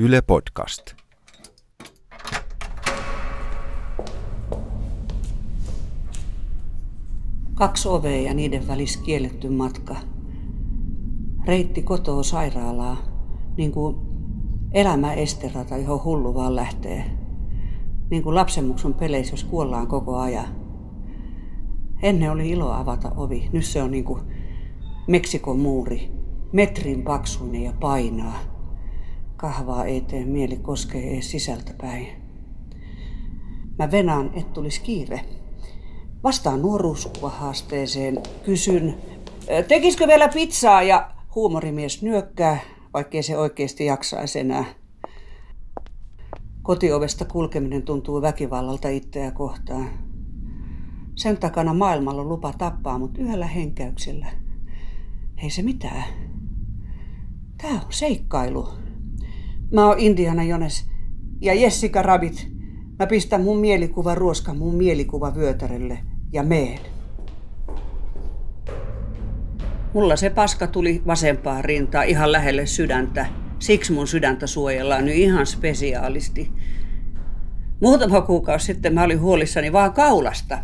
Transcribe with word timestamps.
Yle 0.00 0.22
Podcast. 0.22 0.94
Kaksi 7.54 7.88
ovea 7.88 8.20
ja 8.20 8.34
niiden 8.34 8.68
välis 8.68 8.96
kielletty 8.96 9.48
matka. 9.48 9.96
Reitti 11.46 11.82
kotoa 11.82 12.22
sairaalaa, 12.22 12.96
niin 13.56 13.72
kuin 13.72 13.96
elämä 14.72 15.12
esterata, 15.12 15.76
johon 15.76 16.04
hullu 16.04 16.34
vaan 16.34 16.56
lähtee. 16.56 17.04
Niin 18.10 18.22
kuin 18.22 18.34
lapsenmuksun 18.34 18.94
peleissä, 18.94 19.32
jos 19.32 19.44
kuollaan 19.44 19.86
koko 19.86 20.16
ajan. 20.18 20.48
Ennen 22.02 22.30
oli 22.30 22.50
ilo 22.50 22.72
avata 22.72 23.12
ovi, 23.16 23.48
nyt 23.52 23.64
se 23.64 23.82
on 23.82 23.90
niin 23.90 24.04
kuin 24.04 24.20
Meksikon 25.08 25.58
muuri, 25.58 26.10
metrin 26.52 27.02
paksuinen 27.02 27.62
ja 27.62 27.72
painaa. 27.80 28.57
Kahvaa 29.38 29.84
ei 29.84 30.00
tee 30.00 30.24
mieli 30.24 30.56
koskee 30.56 31.12
edes 31.12 31.30
sisältäpäin. 31.30 32.08
Mä 33.78 33.90
venaan, 33.90 34.30
et 34.34 34.52
tulisi 34.52 34.80
kiire. 34.80 35.20
Vastaan 36.24 36.62
nuoruuskuvahaasteeseen, 36.62 38.18
kysyn, 38.44 38.94
tekisikö 39.68 40.06
vielä 40.06 40.28
pizzaa 40.28 40.82
ja 40.82 41.10
huumorimies 41.34 42.02
nyökkää, 42.02 42.60
vaikkei 42.94 43.22
se 43.22 43.38
oikeasti 43.38 43.84
jaksaisi 43.84 44.38
enää. 44.38 44.64
Kotiovesta 46.62 47.24
kulkeminen 47.24 47.82
tuntuu 47.82 48.22
väkivallalta 48.22 48.88
itseä 48.88 49.30
kohtaan. 49.30 49.88
Sen 51.14 51.36
takana 51.36 51.74
maailmalla 51.74 52.22
on 52.22 52.28
lupa 52.28 52.52
tappaa, 52.58 52.98
mutta 52.98 53.22
yhdellä 53.22 53.46
henkäyksellä. 53.46 54.26
Ei 55.42 55.50
se 55.50 55.62
mitään. 55.62 56.04
Tää 57.62 57.72
on 57.72 57.92
seikkailu. 57.92 58.68
Mä 59.72 59.86
oon 59.86 59.98
Indiana 59.98 60.44
Jones 60.44 60.90
ja 61.40 61.54
Jessica 61.54 62.02
Rabbit. 62.02 62.48
Mä 62.98 63.06
pistän 63.06 63.42
mun 63.42 63.58
mielikuva 63.58 64.14
ruoska 64.14 64.54
mun 64.54 64.74
mielikuva 64.74 65.34
vyötärelle 65.34 65.98
ja 66.32 66.42
meen. 66.42 66.78
Mulla 69.94 70.16
se 70.16 70.30
paska 70.30 70.66
tuli 70.66 71.02
vasempaan 71.06 71.64
rintaan 71.64 72.06
ihan 72.06 72.32
lähelle 72.32 72.66
sydäntä. 72.66 73.26
Siksi 73.58 73.92
mun 73.92 74.08
sydäntä 74.08 74.46
suojellaan 74.46 75.04
nyt 75.04 75.14
ihan 75.14 75.46
spesiaalisti. 75.46 76.52
Muutama 77.80 78.20
kuukausi 78.20 78.66
sitten 78.66 78.94
mä 78.94 79.02
olin 79.02 79.20
huolissani 79.20 79.72
vaan 79.72 79.92
kaulasta. 79.92 80.58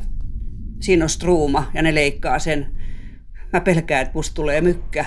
Siinä 0.81 1.05
on 1.05 1.09
struuma 1.09 1.71
ja 1.75 1.83
ne 1.83 1.95
leikkaa 1.95 2.39
sen. 2.39 2.67
Mä 3.53 3.61
pelkään, 3.61 4.03
että 4.03 4.15
musta 4.15 4.35
tulee 4.35 4.61
mykkä. 4.61 5.05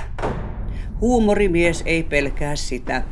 Huumorimies 1.01 1.83
ei 1.85 2.03
pelkää 2.03 2.55
sitä. 2.55 3.03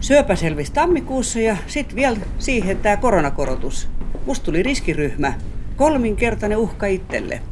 Syöpä 0.00 0.36
selvisi 0.36 0.72
tammikuussa 0.72 1.40
ja 1.40 1.56
sitten 1.66 1.96
vielä 1.96 2.16
siihen 2.38 2.76
tämä 2.76 2.96
koronakorotus. 2.96 3.88
Musta 4.26 4.44
tuli 4.44 4.62
riskiryhmä. 4.62 5.32
Kolminkertainen 5.76 6.58
uhka 6.58 6.86
itselle. 6.86 7.42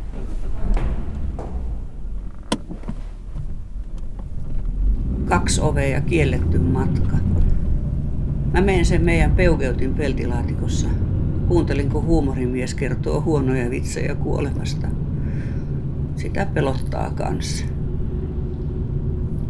Kaksi 5.25 5.61
ovea 5.61 5.89
ja 5.89 6.01
kielletty 6.01 6.59
matka. 6.59 7.17
Mä 8.53 8.61
menen 8.61 8.85
sen 8.85 9.05
meidän 9.05 9.31
peukeutin 9.31 9.95
peltilaatikossa. 9.95 10.89
Kuuntelin, 11.49 11.91
kun 11.91 12.05
huumorimies 12.05 12.75
kertoo 12.75 13.21
huonoja 13.21 13.71
vitsejä 13.71 14.15
kuolemasta. 14.15 14.89
Sitä 16.17 16.47
pelottaa 16.55 17.11
kanssa. 17.11 17.76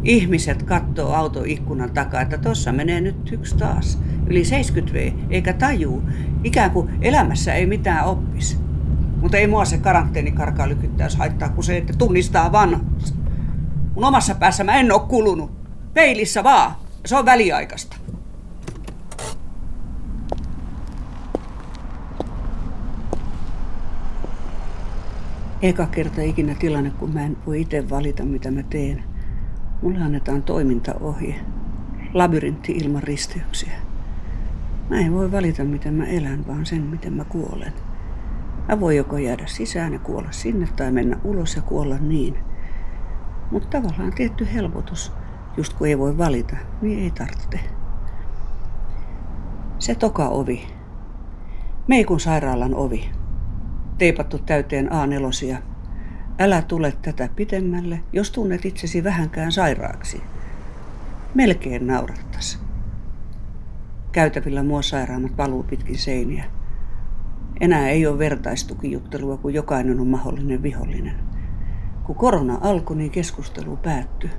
Ihmiset 0.03 0.63
katsoo 0.63 1.13
autoikkunan 1.13 1.91
takaa, 1.91 2.21
että 2.21 2.37
tossa 2.37 2.71
menee 2.71 3.01
nyt 3.01 3.31
yksi 3.31 3.57
taas. 3.57 3.99
Yli 4.27 4.45
70 4.45 4.93
V, 4.93 5.11
eikä 5.29 5.53
tajuu. 5.53 6.03
Ikään 6.43 6.71
kuin 6.71 6.89
elämässä 7.01 7.53
ei 7.53 7.65
mitään 7.65 8.05
oppis. 8.05 8.59
Mutta 9.21 9.37
ei 9.37 9.47
mua 9.47 9.65
se 9.65 9.77
karanteenikarkaa 9.77 10.69
lykyttäys 10.69 11.15
haittaa, 11.15 11.49
kun 11.49 11.63
se, 11.63 11.77
että 11.77 11.93
tunnistaa 11.97 12.51
vanhus. 12.51 13.15
Mun 13.95 14.05
omassa 14.05 14.35
päässä 14.35 14.63
mä 14.63 14.75
en 14.75 14.91
oo 14.91 14.99
kulunut. 14.99 15.51
Peilissä 15.93 16.43
vaan. 16.43 16.71
Se 17.05 17.15
on 17.15 17.25
väliaikaista. 17.25 17.97
Eka 25.61 25.85
kerta 25.85 26.21
ikinä 26.21 26.55
tilanne, 26.55 26.89
kun 26.89 27.13
mä 27.13 27.25
en 27.25 27.37
voi 27.45 27.61
itse 27.61 27.89
valita, 27.89 28.23
mitä 28.23 28.51
mä 28.51 28.63
teen. 28.63 29.03
Mulle 29.81 30.01
annetaan 30.01 30.43
toimintaohje. 30.43 31.35
Labyrintti 32.13 32.71
ilman 32.71 33.03
risteyksiä. 33.03 33.73
Mä 34.89 34.99
en 34.99 35.13
voi 35.13 35.31
valita, 35.31 35.63
miten 35.63 35.93
mä 35.93 36.05
elän, 36.05 36.47
vaan 36.47 36.65
sen, 36.65 36.81
miten 36.81 37.13
mä 37.13 37.23
kuolen. 37.25 37.73
Mä 38.67 38.79
voin 38.79 38.97
joko 38.97 39.17
jäädä 39.17 39.43
sisään 39.45 39.93
ja 39.93 39.99
kuolla 39.99 40.31
sinne 40.31 40.67
tai 40.75 40.91
mennä 40.91 41.19
ulos 41.23 41.55
ja 41.55 41.61
kuolla 41.61 41.97
niin. 41.97 42.37
Mutta 43.51 43.67
tavallaan 43.81 44.13
tietty 44.13 44.47
helpotus, 44.53 45.11
just 45.57 45.73
kun 45.73 45.87
ei 45.87 45.97
voi 45.97 46.17
valita, 46.17 46.55
niin 46.81 46.99
ei 46.99 47.11
tarvitse. 47.11 47.59
Se 49.79 49.95
toka 49.95 50.27
ovi. 50.27 50.67
Meikun 51.87 52.19
sairaalan 52.19 52.75
ovi. 52.75 53.09
Teipattu 53.97 54.37
täyteen 54.37 54.89
A4. 54.91 55.57
Älä 56.39 56.61
tule 56.61 56.93
tätä 57.01 57.29
pitemmälle, 57.35 57.99
jos 58.13 58.31
tunnet 58.31 58.65
itsesi 58.65 59.03
vähänkään 59.03 59.51
sairaaksi. 59.51 60.21
Melkein 61.35 61.87
naurattas. 61.87 62.59
Käytävillä 64.11 64.63
mua 64.63 64.81
sairaammat 64.81 65.37
valuu 65.37 65.63
pitkin 65.63 65.97
seiniä. 65.97 66.45
Enää 67.59 67.89
ei 67.89 68.07
ole 68.07 68.19
vertaistukijuttelua, 68.19 69.37
kun 69.37 69.53
jokainen 69.53 69.99
on 69.99 70.07
mahdollinen 70.07 70.63
vihollinen. 70.63 71.15
Kun 72.03 72.15
korona 72.15 72.57
alkoi, 72.61 72.97
niin 72.97 73.11
keskustelu 73.11 73.77
päättyi. 73.77 74.29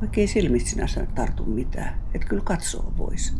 Vaikka 0.00 0.20
ei 0.20 0.26
silmistä 0.26 0.70
sinänsä 0.70 1.06
tartu 1.14 1.44
mitään, 1.44 2.00
et 2.14 2.24
kyllä 2.24 2.42
katsoa 2.42 2.92
vois. 2.98 3.36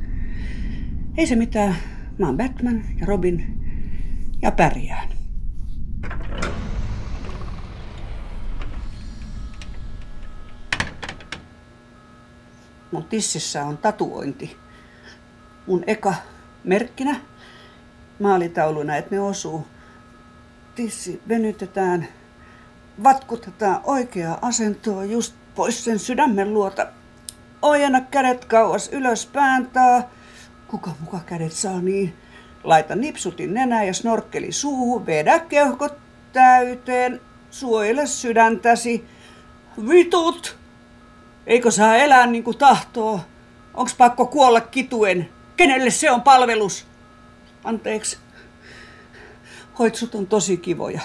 Ei 1.16 1.26
se 1.26 1.36
mitään, 1.36 1.76
mä 2.18 2.26
oon 2.26 2.36
Batman 2.36 2.84
ja 3.00 3.06
Robin 3.06 3.60
ja 4.42 4.52
pärjään. 4.52 5.15
Mun 12.92 13.04
tississä 13.04 13.64
on 13.64 13.78
tatuointi. 13.78 14.56
Mun 15.66 15.84
eka 15.86 16.14
merkkinä 16.64 17.20
maalitauluna, 18.20 18.96
että 18.96 19.14
ne 19.14 19.20
osuu. 19.20 19.66
Tissi 20.74 21.22
venytetään, 21.28 22.08
vatkutetaan 23.04 23.80
oikeaa 23.84 24.38
asentoa 24.42 25.04
just 25.04 25.34
pois 25.54 25.84
sen 25.84 25.98
sydämen 25.98 26.54
luota. 26.54 26.86
Ojenna 27.62 28.00
kädet 28.00 28.44
kauas 28.44 28.88
ylös 28.88 29.26
pääntaa. 29.26 30.10
Kuka 30.68 30.90
muka 31.00 31.20
kädet 31.26 31.52
saa 31.52 31.80
niin? 31.80 32.14
Laita 32.64 32.94
nipsutin 32.94 33.54
nenää 33.54 33.84
ja 33.84 33.94
snorkkeli 33.94 34.52
suuhun. 34.52 35.06
Vedä 35.06 35.38
keuhkot 35.38 35.98
täyteen. 36.32 37.20
Suojele 37.50 38.06
sydäntäsi. 38.06 39.04
Vitut! 39.88 40.65
Eikö 41.46 41.70
saa 41.70 41.96
elää 41.96 42.26
niin 42.26 42.44
kuin 42.44 42.58
tahtoo? 42.58 43.20
Onks 43.74 43.94
pakko 43.94 44.26
kuolla 44.26 44.60
kituen? 44.60 45.28
Kenelle 45.56 45.90
se 45.90 46.10
on 46.10 46.22
palvelus? 46.22 46.86
Anteeksi. 47.64 48.18
Hoitsut 49.78 50.14
on 50.14 50.26
tosi 50.26 50.56
kivoja. 50.56 51.00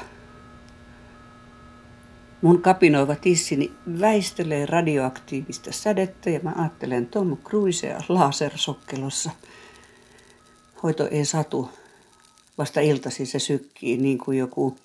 Mun 2.41 2.61
kapinoiva 2.61 3.15
tissini 3.15 3.71
väistelee 3.99 4.65
radioaktiivista 4.65 5.71
sädettä 5.71 6.29
ja 6.29 6.39
mä 6.43 6.53
ajattelen 6.57 7.07
Tom 7.07 7.37
Cruisea 7.37 8.01
lasersokkelossa. 8.09 9.31
Hoito 10.83 11.07
ei 11.07 11.25
satu. 11.25 11.69
Vasta 12.57 12.79
iltasi 12.79 13.25
se 13.25 13.39
sykkii 13.39 13.97
niin 13.97 14.17
kuin 14.17 14.37
joku 14.37 14.77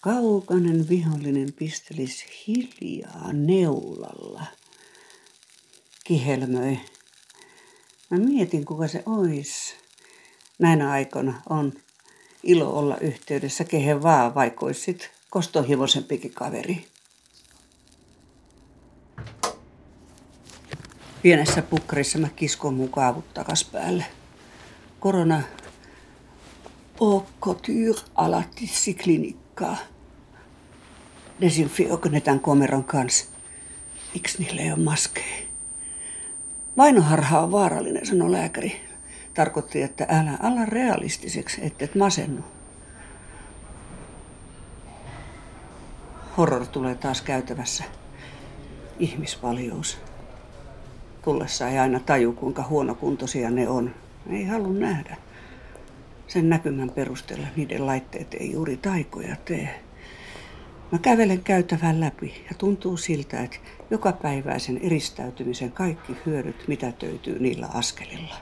kaukainen 0.00 0.88
vihollinen 0.88 1.48
pistelis 1.58 2.24
hiljaa 2.46 3.32
neulalla. 3.32 4.42
Kihelmöi. 6.08 6.80
Mä 8.10 8.18
mietin, 8.18 8.64
kuka 8.64 8.88
se 8.88 9.02
ois. 9.06 9.74
Näinä 10.58 10.90
aikoina 10.90 11.42
on 11.48 11.72
ilo 12.42 12.78
olla 12.78 12.96
yhteydessä 12.96 13.64
kehen 13.64 14.02
vaan, 14.02 14.34
vaikka 14.34 14.66
sit 14.84 15.10
kostohivosempikin 15.30 16.34
kaveri. 16.34 16.86
Pienessä 21.22 21.62
pukkarissa 21.62 22.18
mä 22.18 22.28
kiskon 22.36 22.74
mun 22.74 22.90
kaavut 22.90 23.34
takas 23.34 23.64
päälle. 23.64 24.06
Korona 25.00 25.42
au 27.00 27.26
couture 27.40 28.00
à 28.14 28.30
la 28.30 28.42
komeron 32.40 32.84
kanssa? 32.84 33.26
Miksi 34.14 34.38
niillä 34.38 34.62
ei 34.62 34.72
ole 34.72 34.78
maskeja? 34.78 35.47
Vainoharha 36.78 37.40
on 37.40 37.52
vaarallinen, 37.52 38.06
sanoi 38.06 38.32
lääkäri. 38.32 38.80
Tarkoitti, 39.34 39.82
että 39.82 40.06
älä 40.08 40.38
ala 40.42 40.64
realistiseksi, 40.64 41.66
että 41.66 41.84
et 41.84 41.94
masennu. 41.94 42.44
Horror 46.36 46.66
tulee 46.66 46.94
taas 46.94 47.22
käytävässä. 47.22 47.84
Ihmispaljous. 48.98 49.98
Tullessa 51.22 51.68
ei 51.68 51.78
aina 51.78 52.00
taju, 52.00 52.32
kuinka 52.32 52.62
huonokuntoisia 52.62 53.50
ne 53.50 53.68
on. 53.68 53.94
Ei 54.30 54.44
halua 54.44 54.72
nähdä. 54.72 55.16
Sen 56.26 56.48
näkymän 56.48 56.90
perusteella 56.90 57.46
niiden 57.56 57.86
laitteet 57.86 58.34
ei 58.34 58.52
juuri 58.52 58.76
taikoja 58.76 59.36
tee. 59.44 59.87
Mä 60.92 60.98
kävelen 60.98 61.42
käytävän 61.42 62.00
läpi 62.00 62.44
ja 62.50 62.54
tuntuu 62.58 62.96
siltä, 62.96 63.42
että 63.42 63.56
jokapäiväisen 63.90 64.78
eristäytymisen 64.78 65.72
kaikki 65.72 66.16
hyödyt 66.26 66.68
mitätöityy 66.68 67.38
niillä 67.38 67.68
askelilla. 67.74 68.36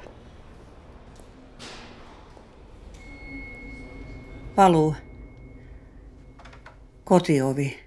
Paluu. 4.54 4.96
Kotiovi. 7.04 7.78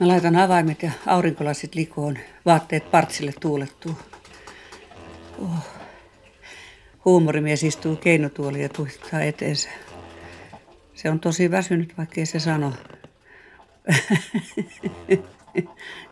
Mä 0.00 0.08
laitan 0.08 0.36
avaimet 0.36 0.82
ja 0.82 0.90
aurinkolasit 1.06 1.74
likoon, 1.74 2.18
vaatteet 2.46 2.90
partsille 2.90 3.32
tuulettuu. 3.40 3.94
Oh. 5.38 5.78
Huumorimies 7.08 7.64
istuu 7.64 7.96
keinotuoli 7.96 8.62
ja 8.62 8.68
tuittaa 8.68 9.20
eteensä. 9.20 9.68
Se 10.94 11.10
on 11.10 11.20
tosi 11.20 11.50
väsynyt, 11.50 11.98
vaikkei 11.98 12.26
se 12.26 12.38
sano. 12.38 12.72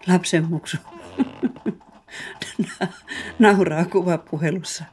Lapsen 0.09 0.45
muksu. 0.45 0.77
Nauraa 3.39 3.85
kuvapuhelussa. 3.85 4.85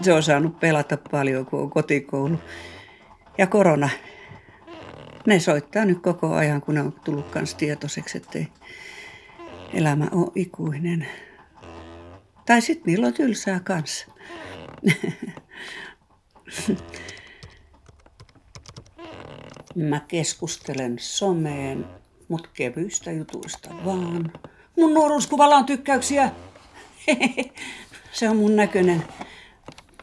Se 0.00 0.12
on 0.12 0.22
saanut 0.22 0.60
pelata 0.60 0.98
paljon, 1.10 1.46
kun 1.46 1.60
on 1.60 1.70
kotikoulu. 1.70 2.38
Ja 3.38 3.46
korona. 3.46 3.88
Ne 5.26 5.40
soittaa 5.40 5.84
nyt 5.84 6.02
koko 6.02 6.34
ajan, 6.34 6.60
kun 6.60 6.74
ne 6.74 6.80
on 6.80 6.92
tullut 7.04 7.30
kanssa 7.30 7.56
tietoiseksi, 7.56 8.18
ettei 8.18 8.48
elämä 9.74 10.08
ole 10.12 10.32
ikuinen. 10.34 11.06
Tai 12.46 12.60
sitten 12.60 12.84
niillä 12.86 13.06
on 13.06 13.14
tylsää 13.14 13.60
kanssa. 13.60 14.06
Mä 19.74 20.00
keskustelen 20.00 20.96
someen, 20.98 21.86
mut 22.28 22.46
kevyistä 22.54 23.12
jutuista 23.12 23.70
vaan. 23.84 24.32
Mun 24.76 24.94
nuoruuskuvalla 24.94 25.56
on 25.56 25.66
tykkäyksiä. 25.66 26.30
Se 28.12 28.28
on 28.28 28.36
mun 28.36 28.56
näköinen. 28.56 29.04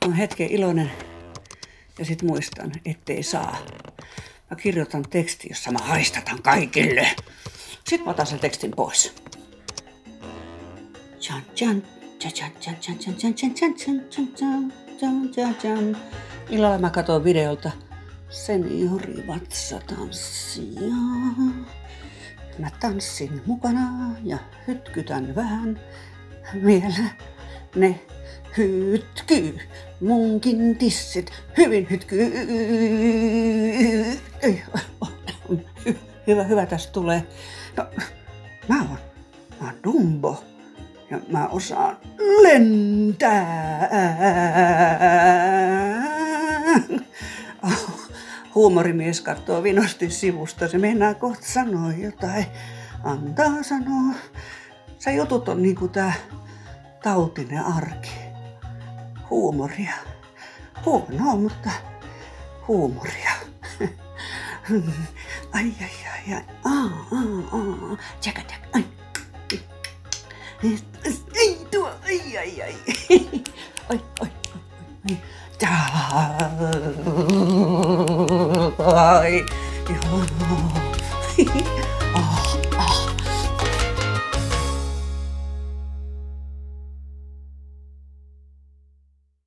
On 0.05 0.13
hetken 0.13 0.51
iloinen. 0.51 0.91
Ja 1.99 2.05
sit 2.05 2.23
muistan, 2.23 2.71
ettei 2.85 3.23
saa. 3.23 3.57
Mä 4.49 4.55
kirjoitan 4.55 5.03
teksti, 5.09 5.47
jossa 5.49 5.71
mä 5.71 5.79
haistatan 5.79 6.41
kaikille. 6.41 7.07
Sitten 7.73 8.05
mä 8.05 8.11
otan 8.11 8.27
sen 8.27 8.39
tekstin 8.39 8.71
pois. 8.71 9.13
Chan, 11.19 11.43
chan, 11.55 11.83
Illalla 16.49 16.77
mä 16.77 16.89
katson 16.89 17.23
videolta 17.23 17.71
seniorivatsa 18.29 19.79
tanssia. 19.87 20.95
Mä 22.57 22.69
tanssin 22.79 23.41
mukana 23.45 24.15
ja 24.23 24.37
hytkytän 24.67 25.35
vähän 25.35 25.79
vielä. 26.65 27.09
Ne 27.75 27.99
hytkyy, 28.57 29.59
munkin 30.01 30.77
tissit 30.77 31.31
hyvin 31.57 31.87
hytkyy. 31.89 32.31
Hyvä, 36.27 36.43
hyvä 36.43 36.65
tästä 36.65 36.91
tulee. 36.91 37.27
No, 37.77 37.85
mä 38.67 38.79
oon, 38.79 38.97
mä 39.61 39.67
oon 39.67 39.75
Dumbo 39.83 40.48
ja 41.11 41.19
mä 41.27 41.47
osaan 41.47 41.97
lentää. 42.41 43.89
Huumorimies 48.55 49.21
katsoo 49.21 49.63
vinosti 49.63 50.09
sivusta. 50.09 50.67
Se 50.67 50.77
meinaa 50.77 51.13
kohta 51.13 51.45
sanoa 51.45 51.93
jotain. 51.93 52.45
Antaa 53.03 53.63
sanoa. 53.63 54.15
Se 54.99 55.13
jutut 55.13 55.49
on 55.49 55.63
niinku 55.63 55.87
tää 55.87 56.13
tautinen 57.03 57.65
arki. 57.65 58.11
Huumoria. 59.29 59.93
Huonoa, 60.85 61.35
mutta 61.35 61.69
huumoria. 62.67 63.31
Ai, 65.53 65.73
ai, 65.81 65.89
ai, 66.13 66.33
ai. 66.35 66.43
Aa, 66.65 66.83
aa, 67.11 67.59
aa. 67.59 67.97
Tjaka, 68.21 68.41
tjaka. 68.41 68.67
Ai. 68.73 68.85
Ei 70.61 71.57
tuo, 71.71 71.89
ai 72.03 72.35
ai 72.35 72.61
ai. 72.61 72.75
Oi, 73.87 73.99
oi, 74.19 74.31
oi. 75.05 75.17
Ai, 78.77 79.45
ai. 79.87 80.78